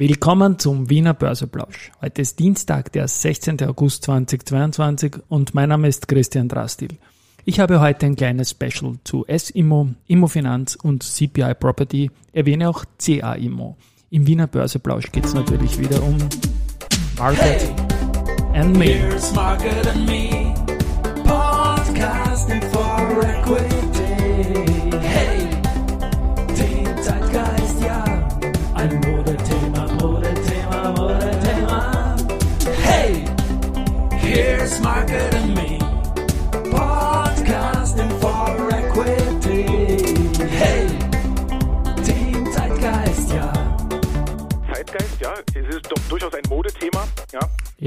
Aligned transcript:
Willkommen 0.00 0.60
zum 0.60 0.90
Wiener 0.90 1.12
Börseplausch. 1.12 1.90
Heute 2.00 2.22
ist 2.22 2.38
Dienstag, 2.38 2.92
der 2.92 3.08
16. 3.08 3.60
August 3.64 4.04
2022 4.04 5.16
und 5.28 5.56
mein 5.56 5.70
Name 5.70 5.88
ist 5.88 6.06
Christian 6.06 6.46
Drastil. 6.48 6.90
Ich 7.44 7.58
habe 7.58 7.80
heute 7.80 8.06
ein 8.06 8.14
kleines 8.14 8.50
Special 8.50 8.94
zu 9.02 9.26
S-Immo, 9.26 9.88
Immofinanz 10.06 10.76
und 10.76 11.02
CPI 11.02 11.52
Property, 11.58 12.12
erwähne 12.32 12.68
auch 12.68 12.84
CA-Immo. 12.98 13.76
Im 14.10 14.24
Wiener 14.28 14.46
Börseplausch 14.46 15.10
geht 15.10 15.24
es 15.24 15.34
natürlich 15.34 15.76
wieder 15.80 16.00
um 16.00 16.16
Market 17.18 17.42
hey, 17.42 18.60
and 18.60 18.76
Me. 18.76 19.00
Market 19.34 19.84
and 19.84 20.06
Me, 20.06 20.54
podcasting 21.24 22.62
for 22.70 23.24
equity. 23.24 24.77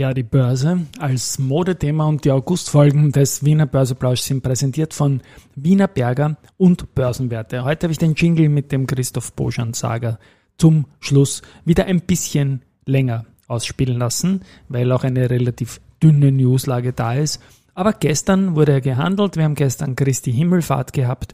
Ja. 0.02 0.14
die 0.14 0.24
Börse 0.24 0.88
als 1.00 1.38
Modethema 1.38 2.08
und 2.08 2.26
die 2.26 2.32
Augustfolgen 2.32 3.12
des 3.12 3.46
Wiener 3.46 3.66
Börseplausch 3.66 4.22
sind 4.22 4.42
präsentiert 4.42 4.94
von 4.94 5.22
Wiener 5.56 5.88
Berger 5.88 6.38
und 6.58 6.96
Börsenwerte. 6.96 7.64
Heute 7.64 7.86
habe 7.86 7.92
ich 7.92 7.98
den 7.98 8.16
Jingle 8.16 8.50
mit 8.50 8.72
dem 8.72 8.88
Christoph 8.88 9.34
Boschan-Sager 9.34 10.18
zum 10.58 10.86
Schluss 11.00 11.42
wieder 11.66 11.86
ein 11.86 12.02
bisschen 12.02 12.64
länger 12.86 13.26
ausspielen 13.48 14.00
lassen, 14.00 14.42
weil 14.70 14.92
auch 14.92 15.04
eine 15.04 15.30
relativ 15.30 15.80
dünne 16.02 16.32
Newslage 16.32 16.94
da 16.94 17.14
ist. 17.14 17.42
Aber 17.74 17.94
gestern 17.94 18.56
wurde 18.56 18.74
er 18.74 18.82
gehandelt. 18.82 19.38
Wir 19.38 19.44
haben 19.44 19.56
gestern 19.56 19.96
Christi 19.96 20.34
Himmelfahrt 20.34 20.94
gehabt 20.94 21.34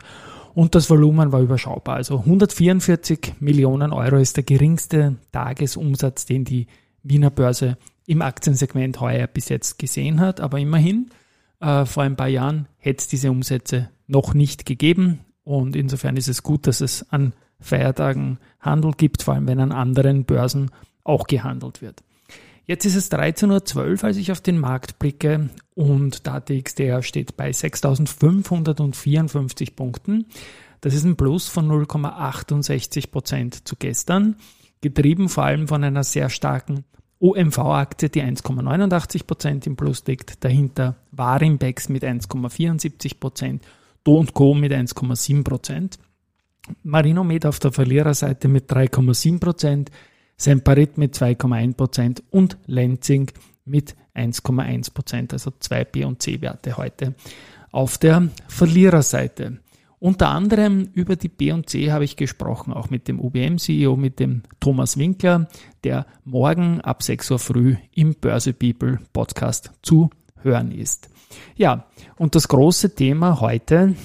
und 0.53 0.75
das 0.75 0.89
Volumen 0.89 1.31
war 1.31 1.39
überschaubar. 1.41 1.95
Also 1.95 2.19
144 2.19 3.35
Millionen 3.39 3.93
Euro 3.93 4.17
ist 4.17 4.37
der 4.37 4.43
geringste 4.43 5.15
Tagesumsatz, 5.31 6.25
den 6.25 6.43
die 6.43 6.67
Wiener 7.03 7.29
Börse 7.29 7.77
im 8.07 8.23
Aktiensegment 8.23 8.99
heuer 8.99 9.27
bis 9.27 9.49
jetzt 9.49 9.77
gesehen 9.77 10.19
hat. 10.19 10.39
Aber 10.39 10.57
immerhin, 10.57 11.11
äh, 11.59 11.85
vor 11.85 12.01
ein 12.03 12.15
paar 12.15 12.29
Jahren 12.29 12.67
hätte 12.77 13.01
es 13.01 13.07
diese 13.07 13.29
Umsätze 13.29 13.91
noch 14.07 14.33
nicht 14.33 14.65
gegeben. 14.65 15.19
Und 15.43 15.75
insofern 15.75 16.17
ist 16.17 16.27
es 16.27 16.41
gut, 16.41 16.65
dass 16.65 16.81
es 16.81 17.07
an 17.11 17.33
Feiertagen 17.59 18.39
Handel 18.59 18.93
gibt, 18.97 19.21
vor 19.23 19.35
allem 19.35 19.47
wenn 19.47 19.59
an 19.59 19.71
anderen 19.71 20.25
Börsen 20.25 20.71
auch 21.03 21.27
gehandelt 21.27 21.81
wird. 21.81 22.03
Jetzt 22.65 22.85
ist 22.85 22.95
es 22.95 23.11
13.12 23.11 23.77
Uhr, 23.77 24.03
als 24.03 24.17
ich 24.17 24.31
auf 24.31 24.41
den 24.41 24.59
Markt 24.59 24.97
blicke 24.99 25.49
und 25.73 26.27
der 26.27 26.41
DXDR 26.41 27.01
steht 27.01 27.37
bei 27.37 27.51
6.554 27.51 29.73
Punkten. 29.73 30.25
Das 30.81 30.93
ist 30.93 31.05
ein 31.05 31.15
Plus 31.15 31.47
von 31.47 31.69
0,68 31.69 33.09
Prozent 33.09 33.65
zu 33.67 33.77
gestern, 33.77 34.35
getrieben 34.81 35.29
vor 35.29 35.45
allem 35.45 35.69
von 35.69 35.81
einer 35.83 36.03
sehr 36.03 36.29
starken 36.29 36.83
OMV-Aktie, 37.19 38.09
die 38.09 38.21
1,89 38.21 39.25
Prozent 39.25 39.67
im 39.67 39.75
Plus 39.75 40.03
liegt. 40.05 40.43
Dahinter 40.43 40.95
Warimbex 41.11 41.89
mit 41.89 42.03
1,74 42.03 43.19
Prozent, 43.19 43.63
Do 44.03 44.23
Co. 44.33 44.53
mit 44.53 44.71
1,7 44.71 45.43
Prozent. 45.43 45.99
Marinomed 46.83 47.45
auf 47.45 47.59
der 47.59 47.71
Verliererseite 47.71 48.47
mit 48.47 48.71
3,7 48.71 49.39
Prozent. 49.39 49.91
Semperit 50.37 50.97
mit 50.97 51.15
2,1% 51.15 52.21
und 52.29 52.57
Lenzing 52.67 53.31
mit 53.65 53.95
1,1%, 54.15 55.33
also 55.33 55.51
zwei 55.59 55.83
B- 55.83 56.05
und 56.05 56.21
C-Werte 56.21 56.77
heute 56.77 57.15
auf 57.71 57.97
der 57.97 58.29
Verliererseite. 58.47 59.59
Unter 59.99 60.29
anderem 60.29 60.89
über 60.93 61.15
die 61.15 61.27
B 61.27 61.51
und 61.51 61.69
C 61.69 61.91
habe 61.91 62.03
ich 62.03 62.17
gesprochen, 62.17 62.71
auch 62.71 62.91
mit 62.91 63.07
dem 63.07 63.19
UBM-CEO, 63.19 63.95
mit 63.95 64.19
dem 64.19 64.43
Thomas 64.59 64.97
Winkler, 64.97 65.47
der 65.83 66.05
morgen 66.23 66.81
ab 66.81 67.01
6 67.01 67.31
Uhr 67.31 67.39
früh 67.39 67.75
im 67.95 68.13
Börse 68.13 68.53
People 68.53 68.99
Podcast 69.11 69.71
zu 69.81 70.11
hören 70.43 70.71
ist. 70.71 71.09
Ja, 71.55 71.87
und 72.15 72.35
das 72.35 72.47
große 72.47 72.93
Thema 72.93 73.41
heute 73.41 73.95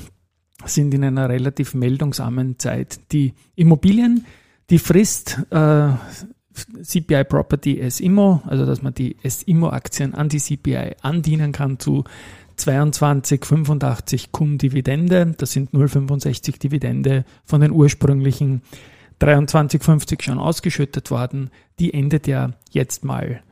sind 0.65 0.95
in 0.95 1.05
einer 1.05 1.29
relativ 1.29 1.75
meldungsarmen 1.75 2.59
Zeit 2.59 3.13
die 3.13 3.35
Immobilien, 3.55 4.25
die 4.71 4.79
Frist 4.79 5.43
äh, 5.51 5.89
CPI 6.83 7.25
Property 7.25 7.81
S-Immo, 7.81 8.43
also 8.47 8.67
dass 8.67 8.83
man 8.83 8.95
die 8.95 9.17
S-Immo-Aktien 9.23 10.15
an 10.15 10.29
die 10.29 10.39
CPI 10.39 10.97
andienen 11.03 11.53
kann 11.53 11.79
zu 11.79 12.05
22,85 12.59 14.27
Cum 14.33 14.59
Dividende. 14.59 15.35
Das 15.37 15.53
sind 15.53 15.73
0,65 15.73 16.59
Dividende 16.59 17.25
von 17.45 17.61
den 17.61 17.73
ursprünglichen 17.73 18.63
23,50 19.21 20.23
schon 20.23 20.39
ausgeschüttet 20.39 21.11
worden. 21.11 21.51
Die 21.79 21.95
endet 21.95 22.27
ja 22.27 22.51
jetzt 22.71 23.05
mal 23.05 23.43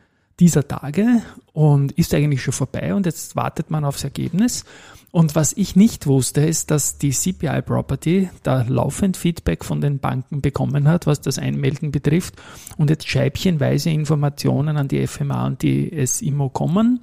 dieser 0.41 0.67
Tage 0.67 1.23
und 1.53 1.93
ist 1.93 2.15
eigentlich 2.15 2.43
schon 2.43 2.53
vorbei 2.53 2.95
und 2.95 3.07
jetzt 3.07 3.37
wartet 3.37 3.71
man 3.71 3.85
aufs 3.85 4.05
Ergebnis. 4.05 4.65
Und 5.13 5.35
was 5.35 5.53
ich 5.53 5.77
nicht 5.77 6.07
wusste, 6.07 6.41
ist, 6.41 6.71
dass 6.71 6.99
die 6.99 7.11
CPI 7.11 7.63
Property 7.63 8.31
da 8.43 8.63
laufend 8.63 9.17
Feedback 9.17 9.65
von 9.65 9.81
den 9.81 9.99
Banken 9.99 10.41
bekommen 10.41 10.89
hat, 10.89 11.07
was 11.07 11.21
das 11.21 11.39
Einmelden 11.39 11.91
betrifft 11.91 12.35
und 12.77 12.91
jetzt 12.91 13.09
scheibchenweise 13.09 13.91
Informationen 13.91 14.77
an 14.77 14.89
die 14.89 15.07
FMA 15.07 15.47
und 15.47 15.63
die 15.63 16.07
SIMO 16.07 16.49
kommen. 16.49 17.01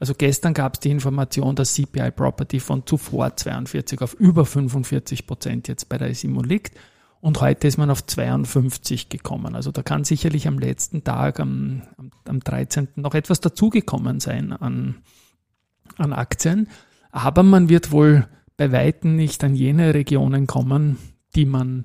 Also 0.00 0.14
gestern 0.16 0.54
gab 0.54 0.74
es 0.74 0.80
die 0.80 0.90
Information, 0.90 1.54
dass 1.54 1.74
CPI 1.74 2.10
Property 2.10 2.58
von 2.58 2.86
zuvor 2.86 3.36
42 3.36 4.00
auf 4.00 4.14
über 4.14 4.46
45 4.46 5.26
Prozent 5.26 5.68
jetzt 5.68 5.90
bei 5.90 5.98
der 5.98 6.14
SIMO 6.14 6.42
liegt. 6.42 6.74
Und 7.20 7.38
heute 7.42 7.68
ist 7.68 7.76
man 7.76 7.90
auf 7.90 8.06
52 8.06 9.10
gekommen. 9.10 9.54
Also 9.54 9.70
da 9.72 9.82
kann 9.82 10.04
sicherlich 10.04 10.48
am 10.48 10.58
letzten 10.58 11.04
Tag, 11.04 11.38
am, 11.38 11.82
am 12.26 12.40
13. 12.40 12.88
noch 12.96 13.14
etwas 13.14 13.40
dazugekommen 13.40 14.20
sein 14.20 14.54
an, 14.54 15.02
an 15.98 16.14
Aktien. 16.14 16.68
Aber 17.10 17.42
man 17.42 17.68
wird 17.68 17.92
wohl 17.92 18.26
bei 18.56 18.72
Weitem 18.72 19.16
nicht 19.16 19.44
an 19.44 19.54
jene 19.54 19.92
Regionen 19.92 20.46
kommen, 20.46 20.96
die 21.34 21.44
man 21.44 21.84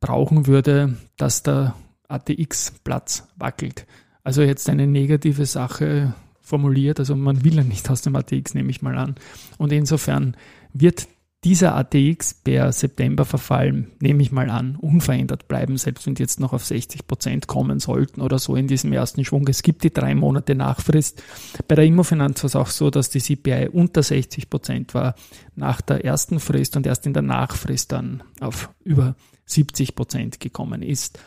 brauchen 0.00 0.48
würde, 0.48 0.96
dass 1.16 1.44
der 1.44 1.76
ATX-Platz 2.08 3.28
wackelt. 3.36 3.86
Also 4.24 4.42
jetzt 4.42 4.68
eine 4.68 4.88
negative 4.88 5.46
Sache 5.46 6.14
formuliert, 6.52 6.98
also 6.98 7.16
man 7.16 7.44
will 7.44 7.54
ja 7.54 7.64
nicht 7.64 7.88
aus 7.88 8.02
dem 8.02 8.14
ATX, 8.14 8.52
nehme 8.52 8.68
ich 8.68 8.82
mal 8.82 8.98
an. 8.98 9.14
Und 9.56 9.72
insofern 9.72 10.36
wird 10.74 11.08
dieser 11.44 11.74
ATX 11.74 12.34
per 12.34 12.70
September 12.72 13.24
verfallen, 13.24 13.90
nehme 14.00 14.22
ich 14.22 14.32
mal 14.32 14.50
an, 14.50 14.76
unverändert 14.76 15.48
bleiben, 15.48 15.78
selbst 15.78 16.06
wenn 16.06 16.14
die 16.14 16.22
jetzt 16.22 16.40
noch 16.40 16.52
auf 16.52 16.62
60 16.62 17.06
Prozent 17.06 17.46
kommen 17.46 17.80
sollten 17.80 18.20
oder 18.20 18.38
so 18.38 18.54
in 18.54 18.68
diesem 18.68 18.92
ersten 18.92 19.24
Schwung. 19.24 19.48
Es 19.48 19.62
gibt 19.62 19.82
die 19.82 19.94
drei 19.94 20.14
Monate 20.14 20.54
Nachfrist. 20.54 21.22
Bei 21.68 21.74
der 21.74 21.86
Immofinanz 21.86 22.42
war 22.42 22.48
es 22.48 22.56
auch 22.56 22.68
so, 22.68 22.90
dass 22.90 23.08
die 23.08 23.22
CPI 23.22 23.70
unter 23.72 24.02
60 24.02 24.50
Prozent 24.50 24.92
war 24.92 25.14
nach 25.56 25.80
der 25.80 26.04
ersten 26.04 26.38
Frist 26.38 26.76
und 26.76 26.86
erst 26.86 27.06
in 27.06 27.14
der 27.14 27.22
Nachfrist 27.22 27.92
dann 27.92 28.22
auf 28.40 28.68
über 28.84 29.16
70 29.46 29.94
Prozent 29.94 30.38
gekommen 30.38 30.82
ist. 30.82 31.18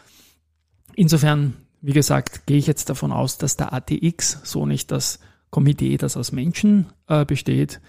Insofern, 0.93 1.55
wie 1.81 1.93
gesagt, 1.93 2.45
gehe 2.45 2.57
ich 2.57 2.67
jetzt 2.67 2.89
davon 2.89 3.11
aus, 3.11 3.37
dass 3.37 3.57
der 3.57 3.73
ATX, 3.73 4.41
so 4.43 4.65
nicht 4.65 4.91
das 4.91 5.19
Komitee, 5.49 5.97
das 5.97 6.17
aus 6.17 6.31
Menschen 6.31 6.87
äh, 7.07 7.25
besteht, 7.25 7.79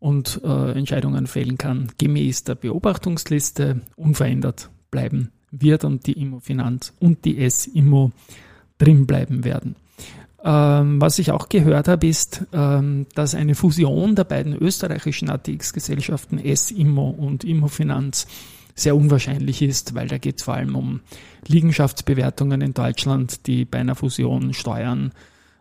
und 0.00 0.40
äh, 0.44 0.72
Entscheidungen 0.72 1.26
fällen 1.26 1.58
kann, 1.58 1.90
gemäß 1.98 2.44
der 2.44 2.54
Beobachtungsliste 2.54 3.80
unverändert 3.96 4.70
bleiben 4.90 5.32
wird 5.50 5.84
und 5.84 6.06
die 6.06 6.12
Immofinanz 6.12 6.92
und 7.00 7.24
die 7.24 7.38
S-Immo 7.38 8.12
drin 8.78 9.06
bleiben 9.06 9.44
werden. 9.44 9.76
Ähm, 10.44 11.00
was 11.00 11.18
ich 11.18 11.32
auch 11.32 11.48
gehört 11.48 11.88
habe, 11.88 12.06
ist, 12.06 12.46
ähm, 12.52 13.06
dass 13.14 13.34
eine 13.34 13.56
Fusion 13.56 14.14
der 14.14 14.24
beiden 14.24 14.54
österreichischen 14.54 15.30
ATX-Gesellschaften 15.30 16.38
S-Immo 16.38 17.10
und 17.10 17.42
Immofinanz 17.42 18.28
sehr 18.80 18.96
unwahrscheinlich 18.96 19.62
ist, 19.62 19.94
weil 19.94 20.08
da 20.08 20.18
geht 20.18 20.38
es 20.38 20.44
vor 20.44 20.54
allem 20.54 20.76
um 20.76 21.00
Liegenschaftsbewertungen 21.46 22.60
in 22.60 22.74
Deutschland, 22.74 23.46
die 23.46 23.64
bei 23.64 23.78
einer 23.78 23.94
Fusion 23.94 24.54
Steuern 24.54 25.12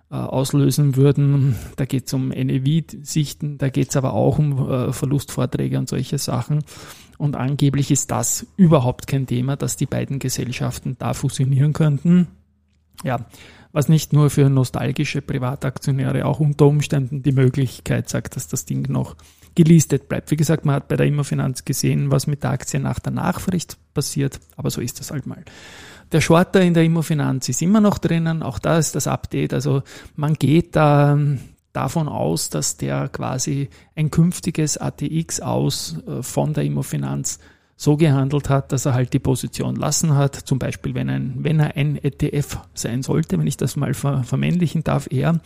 äh, 0.10 0.16
auslösen 0.16 0.96
würden. 0.96 1.56
Da 1.76 1.86
geht 1.86 2.08
es 2.08 2.14
um 2.14 2.30
NEV-Sichten, 2.30 3.58
da 3.58 3.70
geht 3.70 3.90
es 3.90 3.98
aber 3.98 4.14
auch 4.14 4.40
um 4.40 4.70
äh, 4.70 4.94
Verlustvorträge 4.94 5.78
und 5.78 5.90
solche 5.90 6.18
Sachen. 6.18 6.64
Und 7.18 7.36
angeblich 7.36 7.92
ist 7.92 8.12
das 8.12 8.46
überhaupt 8.58 9.08
kein 9.08 9.26
Thema, 9.26 9.56
dass 9.56 9.76
die 9.76 9.88
beiden 9.88 10.20
Gesellschaften 10.20 10.96
da 11.00 11.14
fusionieren 11.14 11.74
könnten. 11.74 12.28
Ja, 13.04 13.26
was 13.72 13.90
nicht 13.90 14.14
nur 14.14 14.30
für 14.30 14.50
nostalgische 14.50 15.22
Privataktionäre 15.22 16.26
auch 16.26 16.40
unter 16.40 16.66
Umständen 16.66 17.22
die 17.22 17.32
Möglichkeit 17.32 18.10
sagt, 18.10 18.36
dass 18.36 18.48
das 18.48 18.66
Ding 18.66 18.92
noch 18.92 19.16
gelistet 19.56 20.08
bleibt. 20.08 20.30
Wie 20.32 20.36
gesagt, 20.36 20.66
man 20.66 20.76
hat 20.76 20.88
bei 20.88 20.96
der 20.96 21.08
Immofinanz 21.08 21.66
gesehen, 21.66 22.12
was 22.12 22.28
mit 22.28 22.44
der 22.44 22.52
Aktie 22.52 22.80
nach 22.80 23.00
der 23.00 23.12
Nachricht 23.12 23.78
passiert, 23.94 24.40
aber 24.56 24.70
so 24.70 24.82
ist 24.82 25.00
das 25.00 25.12
halt 25.12 25.26
mal. 25.26 25.44
Der 26.12 26.22
Shorter 26.22 26.62
in 26.62 26.74
der 26.74 26.84
Immofinanz 26.84 27.50
ist 27.50 27.62
immer 27.62 27.82
noch 27.82 27.98
drinnen, 27.98 28.44
auch 28.44 28.60
da 28.60 28.78
ist 28.78 28.96
das 28.96 29.08
Update, 29.08 29.54
also 29.54 29.82
man 30.16 30.36
geht 30.36 30.76
da 30.76 31.14
ähm, 31.14 31.40
davon 31.74 32.08
aus, 32.08 32.50
dass 32.50 32.78
der 32.78 33.10
quasi 33.10 33.70
ein 33.96 34.10
künftiges 34.10 34.78
ATX 34.78 35.40
aus 35.40 35.98
äh, 36.08 36.24
von 36.24 36.54
der 36.54 36.64
Immofinanz 36.64 37.40
so 37.78 37.96
gehandelt 37.96 38.50
hat, 38.50 38.72
dass 38.72 38.86
er 38.86 38.96
halt 38.96 39.14
die 39.14 39.20
Position 39.20 39.76
lassen 39.76 40.16
hat. 40.16 40.36
Zum 40.36 40.58
Beispiel, 40.58 40.96
wenn, 40.96 41.10
ein, 41.10 41.36
wenn 41.38 41.60
er 41.60 41.78
ein 41.78 41.96
ETF 41.96 42.58
sein 42.74 43.04
sollte, 43.04 43.38
wenn 43.40 43.48
ich 43.48 43.56
das 43.56 43.76
mal 43.76 43.94
ver, 43.94 44.24
vermännlichen 44.24 44.84
darf, 44.84 45.08
er 45.12 45.40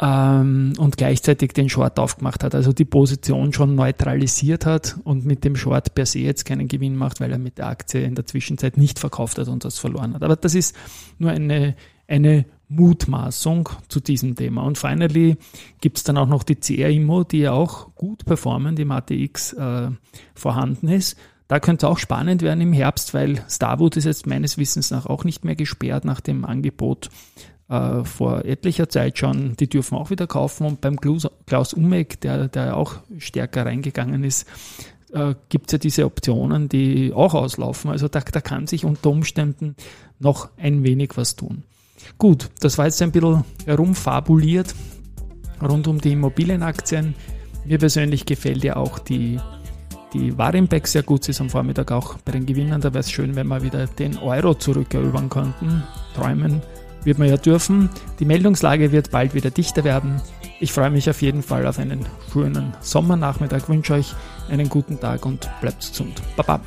ähm, 0.00 0.74
und 0.78 0.96
gleichzeitig 0.96 1.52
den 1.52 1.68
Short 1.68 1.98
aufgemacht 1.98 2.44
hat, 2.44 2.54
also 2.54 2.72
die 2.72 2.84
Position 2.84 3.52
schon 3.52 3.74
neutralisiert 3.74 4.64
hat 4.64 4.96
und 5.02 5.26
mit 5.26 5.44
dem 5.44 5.56
Short 5.56 5.92
per 5.92 6.06
se 6.06 6.20
jetzt 6.20 6.44
keinen 6.44 6.68
Gewinn 6.68 6.96
macht, 6.96 7.20
weil 7.20 7.32
er 7.32 7.38
mit 7.38 7.58
der 7.58 7.66
Aktie 7.66 8.04
in 8.04 8.14
der 8.14 8.26
Zwischenzeit 8.26 8.76
nicht 8.76 9.00
verkauft 9.00 9.38
hat 9.38 9.48
und 9.48 9.64
das 9.64 9.80
verloren 9.80 10.14
hat. 10.14 10.22
Aber 10.22 10.36
das 10.36 10.54
ist 10.54 10.76
nur 11.18 11.32
eine, 11.32 11.74
eine 12.06 12.46
Mutmaßung 12.68 13.68
zu 13.88 13.98
diesem 13.98 14.36
Thema. 14.36 14.62
Und 14.62 14.78
finally 14.78 15.36
gibt 15.80 15.98
es 15.98 16.04
dann 16.04 16.16
auch 16.16 16.28
noch 16.28 16.44
die 16.44 16.54
CR-Immo, 16.54 17.24
die 17.24 17.40
ja 17.40 17.52
auch 17.52 17.92
gut 17.96 18.24
performend 18.24 18.78
im 18.78 18.92
ATX 18.92 19.52
äh, 19.54 19.90
vorhanden 20.34 20.88
ist. 20.88 21.18
Da 21.50 21.58
könnte 21.58 21.88
auch 21.88 21.98
spannend 21.98 22.42
werden 22.42 22.60
im 22.60 22.72
Herbst, 22.72 23.12
weil 23.12 23.42
Starwood 23.48 23.96
ist 23.96 24.04
jetzt 24.04 24.24
meines 24.24 24.56
Wissens 24.56 24.92
nach 24.92 25.06
auch 25.06 25.24
nicht 25.24 25.44
mehr 25.44 25.56
gesperrt 25.56 26.04
nach 26.04 26.20
dem 26.20 26.44
Angebot 26.44 27.08
äh, 27.68 28.04
vor 28.04 28.44
etlicher 28.44 28.88
Zeit 28.88 29.18
schon. 29.18 29.56
Die 29.56 29.68
dürfen 29.68 29.98
auch 29.98 30.10
wieder 30.10 30.28
kaufen 30.28 30.64
und 30.64 30.80
beim 30.80 31.00
Klaus, 31.00 31.26
Klaus 31.46 31.74
Umek, 31.74 32.20
der, 32.20 32.46
der 32.46 32.76
auch 32.76 32.98
stärker 33.18 33.66
reingegangen 33.66 34.22
ist, 34.22 34.46
äh, 35.12 35.34
gibt 35.48 35.66
es 35.66 35.72
ja 35.72 35.78
diese 35.78 36.06
Optionen, 36.06 36.68
die 36.68 37.12
auch 37.12 37.34
auslaufen. 37.34 37.90
Also 37.90 38.06
da, 38.06 38.20
da 38.20 38.40
kann 38.40 38.68
sich 38.68 38.84
unter 38.84 39.10
Umständen 39.10 39.74
noch 40.20 40.50
ein 40.56 40.84
wenig 40.84 41.16
was 41.16 41.34
tun. 41.34 41.64
Gut, 42.16 42.48
das 42.60 42.78
war 42.78 42.84
jetzt 42.84 43.02
ein 43.02 43.10
bisschen 43.10 43.44
herumfabuliert 43.66 44.72
rund 45.60 45.88
um 45.88 46.00
die 46.00 46.12
Immobilienaktien. 46.12 47.16
Mir 47.64 47.78
persönlich 47.78 48.24
gefällt 48.24 48.62
ja 48.62 48.76
auch 48.76 49.00
die 49.00 49.40
die 50.12 50.36
Warenbeck 50.36 50.86
sehr 50.86 51.02
gut. 51.02 51.28
Ist 51.28 51.40
am 51.40 51.50
Vormittag 51.50 51.92
auch 51.92 52.18
bei 52.18 52.32
den 52.32 52.46
Gewinnern. 52.46 52.80
Da 52.80 52.92
wäre 52.92 53.00
es 53.00 53.10
schön, 53.10 53.36
wenn 53.36 53.46
wir 53.48 53.62
wieder 53.62 53.86
den 53.86 54.18
Euro 54.18 54.54
zurückerobern 54.54 55.28
könnten. 55.28 55.82
Träumen 56.14 56.62
wird 57.04 57.18
man 57.18 57.28
ja 57.28 57.36
dürfen. 57.36 57.88
Die 58.18 58.24
Meldungslage 58.24 58.92
wird 58.92 59.10
bald 59.10 59.34
wieder 59.34 59.50
dichter 59.50 59.84
werden. 59.84 60.20
Ich 60.60 60.72
freue 60.72 60.90
mich 60.90 61.08
auf 61.08 61.22
jeden 61.22 61.42
Fall 61.42 61.66
auf 61.66 61.78
einen 61.78 62.04
schönen 62.32 62.74
Sommernachmittag. 62.80 63.68
Wünsche 63.68 63.94
euch 63.94 64.14
einen 64.50 64.68
guten 64.68 65.00
Tag 65.00 65.24
und 65.24 65.48
bleibt 65.60 65.80
gesund. 65.80 66.20
Baba. 66.36 66.60